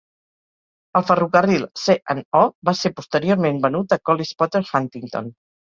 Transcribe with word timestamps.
El 0.99 1.05
ferrocarril 1.09 1.67
C 1.83 1.97
and 2.15 2.25
O 2.41 2.41
va 2.71 2.77
ser 2.83 2.93
posteriorment 3.01 3.65
venut 3.69 3.99
a 3.99 4.03
Collis 4.11 4.37
Potter 4.43 4.65
Huntington. 4.75 5.33